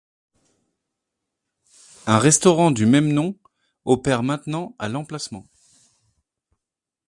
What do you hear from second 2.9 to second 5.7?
nom opère maintenant à l'emplacement.